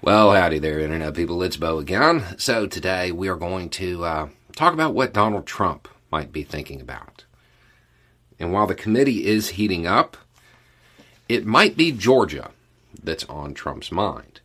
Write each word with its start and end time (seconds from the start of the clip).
Well, 0.00 0.32
howdy 0.32 0.60
there, 0.60 0.78
Internet 0.78 1.14
people. 1.14 1.42
It's 1.42 1.56
Bo 1.56 1.78
again. 1.78 2.38
So, 2.38 2.68
today 2.68 3.10
we 3.10 3.26
are 3.26 3.34
going 3.34 3.68
to 3.70 4.04
uh, 4.04 4.28
talk 4.54 4.72
about 4.72 4.94
what 4.94 5.12
Donald 5.12 5.44
Trump 5.44 5.88
might 6.12 6.30
be 6.30 6.44
thinking 6.44 6.80
about. 6.80 7.24
And 8.38 8.52
while 8.52 8.68
the 8.68 8.76
committee 8.76 9.26
is 9.26 9.50
heating 9.50 9.88
up, 9.88 10.16
it 11.28 11.44
might 11.44 11.76
be 11.76 11.90
Georgia 11.90 12.52
that's 13.02 13.24
on 13.24 13.54
Trump's 13.54 13.90
mind. 13.90 14.40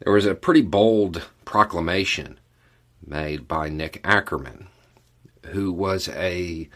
There 0.00 0.12
was 0.12 0.26
a 0.26 0.34
pretty 0.34 0.62
bold 0.62 1.28
proclamation 1.44 2.40
made 3.06 3.46
by 3.46 3.68
Nick 3.68 4.02
Akerman, 4.02 4.66
who 5.50 5.70
was 5.70 6.08
a, 6.08 6.68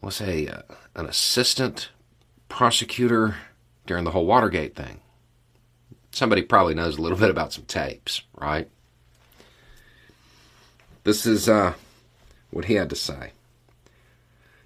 let's 0.00 0.16
say, 0.16 0.48
uh, 0.48 0.62
an 0.94 1.04
assistant 1.04 1.90
prosecutor 2.48 3.36
during 3.86 4.04
the 4.04 4.12
whole 4.12 4.24
Watergate 4.24 4.74
thing 4.74 5.02
somebody 6.18 6.42
probably 6.42 6.74
knows 6.74 6.98
a 6.98 7.00
little 7.00 7.16
bit 7.16 7.30
about 7.30 7.52
some 7.52 7.64
tapes, 7.64 8.22
right? 8.34 8.68
This 11.04 11.24
is 11.24 11.48
uh, 11.48 11.74
what 12.50 12.66
he 12.66 12.74
had 12.74 12.90
to 12.90 12.96
say. 12.96 13.32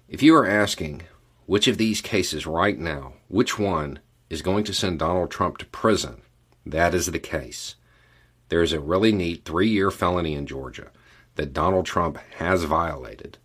If 0.09 0.21
you 0.21 0.35
are 0.35 0.45
asking 0.45 1.03
which 1.45 1.67
of 1.67 1.77
these 1.77 2.01
cases 2.01 2.45
right 2.45 2.77
now, 2.77 3.13
which 3.27 3.57
one 3.57 3.99
is 4.29 4.41
going 4.41 4.63
to 4.65 4.73
send 4.73 4.99
Donald 4.99 5.31
Trump 5.31 5.57
to 5.59 5.65
prison, 5.67 6.21
that 6.65 6.93
is 6.93 7.05
the 7.05 7.19
case. 7.19 7.75
There 8.49 8.63
is 8.63 8.73
a 8.73 8.79
really 8.79 9.11
neat 9.11 9.45
three 9.45 9.69
year 9.69 9.91
felony 9.91 10.33
in 10.33 10.47
Georgia 10.47 10.91
that 11.35 11.53
Donald 11.53 11.85
Trump 11.85 12.17
has 12.37 12.63
violated. 12.63 13.37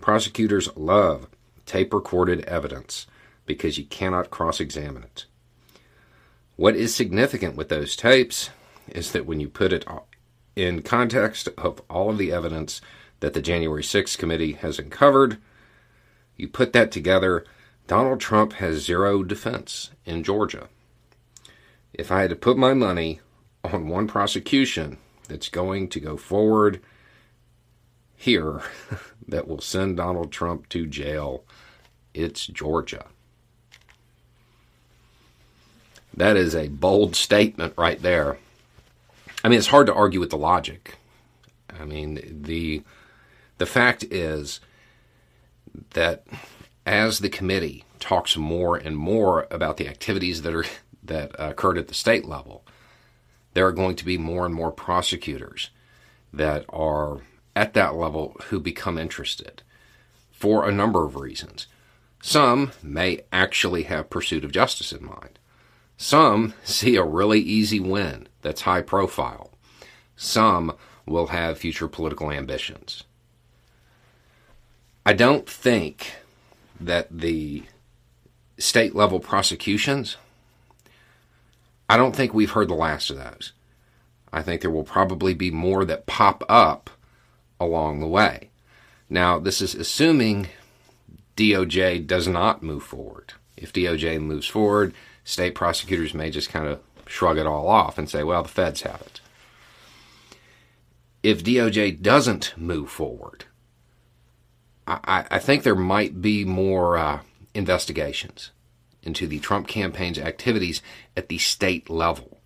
Prosecutors 0.00 0.74
love 0.76 1.26
tape 1.66 1.92
recorded 1.92 2.40
evidence 2.42 3.06
because 3.46 3.78
you 3.78 3.84
cannot 3.84 4.30
cross 4.30 4.60
examine 4.60 5.02
it. 5.02 5.26
What 6.56 6.76
is 6.76 6.94
significant 6.94 7.56
with 7.56 7.68
those 7.68 7.96
tapes 7.96 8.50
is 8.88 9.10
that 9.10 9.26
when 9.26 9.40
you 9.40 9.48
put 9.48 9.72
it 9.72 9.84
in 10.54 10.82
context 10.82 11.48
of 11.58 11.82
all 11.90 12.10
of 12.10 12.18
the 12.18 12.30
evidence 12.30 12.80
that 13.18 13.34
the 13.34 13.42
January 13.42 13.82
6th 13.82 14.16
committee 14.18 14.52
has 14.52 14.78
uncovered, 14.78 15.38
you 16.36 16.46
put 16.46 16.72
that 16.72 16.92
together, 16.92 17.44
Donald 17.88 18.20
Trump 18.20 18.54
has 18.54 18.84
zero 18.84 19.24
defense 19.24 19.90
in 20.04 20.22
Georgia. 20.22 20.68
If 21.92 22.12
I 22.12 22.20
had 22.20 22.30
to 22.30 22.36
put 22.36 22.56
my 22.56 22.72
money 22.72 23.20
on 23.64 23.88
one 23.88 24.06
prosecution 24.06 24.98
that's 25.28 25.48
going 25.48 25.88
to 25.88 26.00
go 26.00 26.16
forward 26.16 26.80
here 28.14 28.62
that 29.28 29.48
will 29.48 29.60
send 29.60 29.96
Donald 29.96 30.30
Trump 30.30 30.68
to 30.68 30.86
jail, 30.86 31.44
it's 32.12 32.46
Georgia. 32.46 33.06
That 36.16 36.36
is 36.36 36.54
a 36.54 36.68
bold 36.68 37.16
statement 37.16 37.74
right 37.76 38.00
there. 38.00 38.38
I 39.42 39.48
mean, 39.48 39.58
it's 39.58 39.68
hard 39.68 39.86
to 39.88 39.94
argue 39.94 40.20
with 40.20 40.30
the 40.30 40.38
logic. 40.38 40.96
I 41.78 41.84
mean, 41.84 42.42
the 42.42 42.82
the 43.58 43.66
fact 43.66 44.04
is 44.04 44.60
that 45.90 46.24
as 46.86 47.18
the 47.18 47.28
committee 47.28 47.84
talks 47.98 48.36
more 48.36 48.76
and 48.76 48.96
more 48.96 49.46
about 49.50 49.76
the 49.76 49.88
activities 49.88 50.42
that 50.42 50.54
are 50.54 50.64
that 51.02 51.34
occurred 51.38 51.78
at 51.78 51.88
the 51.88 51.94
state 51.94 52.24
level, 52.24 52.64
there 53.54 53.66
are 53.66 53.72
going 53.72 53.96
to 53.96 54.04
be 54.04 54.16
more 54.16 54.46
and 54.46 54.54
more 54.54 54.70
prosecutors 54.70 55.70
that 56.32 56.64
are 56.68 57.20
at 57.56 57.74
that 57.74 57.94
level 57.94 58.36
who 58.44 58.60
become 58.60 58.98
interested 58.98 59.62
for 60.30 60.68
a 60.68 60.72
number 60.72 61.04
of 61.04 61.16
reasons. 61.16 61.66
Some 62.20 62.72
may 62.82 63.20
actually 63.32 63.84
have 63.84 64.10
pursuit 64.10 64.44
of 64.44 64.52
justice 64.52 64.92
in 64.92 65.04
mind. 65.04 65.38
Some 65.96 66.54
see 66.64 66.96
a 66.96 67.04
really 67.04 67.40
easy 67.40 67.80
win 67.80 68.28
that's 68.42 68.62
high 68.62 68.82
profile. 68.82 69.50
Some 70.16 70.74
will 71.06 71.28
have 71.28 71.58
future 71.58 71.88
political 71.88 72.30
ambitions. 72.30 73.04
I 75.06 75.12
don't 75.12 75.48
think 75.48 76.14
that 76.80 77.08
the 77.10 77.64
state 78.58 78.94
level 78.94 79.20
prosecutions, 79.20 80.16
I 81.88 81.96
don't 81.96 82.16
think 82.16 82.32
we've 82.32 82.50
heard 82.52 82.68
the 82.68 82.74
last 82.74 83.10
of 83.10 83.16
those. 83.16 83.52
I 84.32 84.42
think 84.42 84.60
there 84.60 84.70
will 84.70 84.84
probably 84.84 85.34
be 85.34 85.50
more 85.50 85.84
that 85.84 86.06
pop 86.06 86.42
up 86.48 86.90
along 87.60 88.00
the 88.00 88.08
way. 88.08 88.50
Now, 89.08 89.38
this 89.38 89.60
is 89.60 89.74
assuming 89.74 90.48
DOJ 91.36 92.06
does 92.06 92.26
not 92.26 92.62
move 92.62 92.82
forward. 92.82 93.34
If 93.56 93.72
DOJ 93.72 94.20
moves 94.20 94.46
forward, 94.46 94.94
state 95.24 95.54
prosecutors 95.54 96.14
may 96.14 96.30
just 96.30 96.50
kind 96.50 96.68
of 96.68 96.80
shrug 97.06 97.38
it 97.38 97.46
all 97.46 97.68
off 97.68 97.98
and 97.98 98.08
say, 98.08 98.22
well, 98.22 98.42
the 98.42 98.48
feds 98.48 98.82
have 98.82 99.00
it. 99.00 99.20
If 101.22 101.42
DOJ 101.42 102.02
doesn't 102.02 102.54
move 102.56 102.90
forward, 102.90 103.46
I, 104.86 105.24
I 105.30 105.38
think 105.38 105.62
there 105.62 105.74
might 105.74 106.20
be 106.20 106.44
more 106.44 106.98
uh, 106.98 107.20
investigations 107.54 108.50
into 109.02 109.26
the 109.26 109.38
Trump 109.38 109.66
campaign's 109.66 110.18
activities 110.18 110.82
at 111.16 111.28
the 111.28 111.38
state 111.38 111.88
level. 111.88 112.40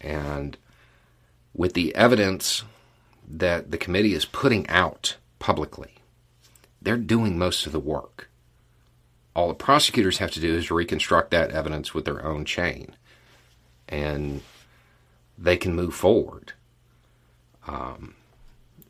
And 0.00 0.56
with 1.54 1.74
the 1.74 1.94
evidence 1.94 2.62
that 3.28 3.70
the 3.70 3.78
committee 3.78 4.14
is 4.14 4.24
putting 4.24 4.68
out 4.68 5.16
publicly, 5.38 5.94
they're 6.80 6.96
doing 6.96 7.38
most 7.38 7.66
of 7.66 7.72
the 7.72 7.80
work 7.80 8.28
all 9.34 9.48
the 9.48 9.54
prosecutors 9.54 10.18
have 10.18 10.30
to 10.32 10.40
do 10.40 10.54
is 10.54 10.70
reconstruct 10.70 11.30
that 11.30 11.50
evidence 11.50 11.94
with 11.94 12.04
their 12.04 12.24
own 12.24 12.44
chain, 12.44 12.96
and 13.88 14.42
they 15.38 15.56
can 15.56 15.74
move 15.74 15.94
forward. 15.94 16.52
Um, 17.66 18.14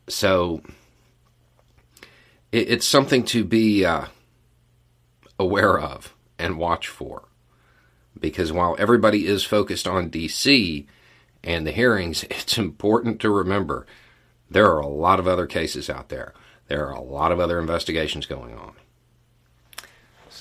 so 0.09 0.63
it, 2.51 2.71
it's 2.71 2.87
something 2.87 3.25
to 3.27 3.45
be 3.45 3.85
uh, 3.85 4.07
aware 5.39 5.79
of 5.79 6.15
and 6.39 6.59
watch 6.59 6.89
for, 6.89 7.29
because 8.19 8.53
while 8.53 8.75
everybody 8.79 9.27
is 9.27 9.45
focused 9.45 9.87
on 9.87 10.11
DC 10.11 10.87
and 11.45 11.67
the 11.67 11.73
hearings, 11.73 12.25
it's 12.31 12.59
important 12.59 13.21
to 13.21 13.31
remember 13.31 13.87
there 14.51 14.67
are 14.67 14.81
a 14.81 14.89
lot 14.89 15.19
of 15.19 15.29
other 15.29 15.47
cases 15.47 15.89
out 15.89 16.09
there. 16.09 16.35
There 16.69 16.87
are 16.87 16.93
a 16.93 17.01
lot 17.01 17.33
of 17.33 17.41
other 17.41 17.59
investigations 17.59 18.27
going 18.27 18.55
on. 18.55 18.75